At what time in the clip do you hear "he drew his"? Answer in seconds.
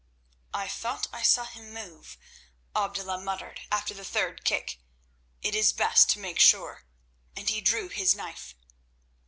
7.47-8.15